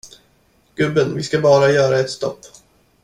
[0.75, 2.39] Gubben, vi ska bara göra ett stopp.